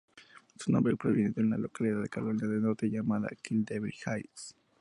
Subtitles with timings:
[0.57, 4.55] Su nombre proviene de una localidad de Carolina del Norte llamada Kill Devil Hills.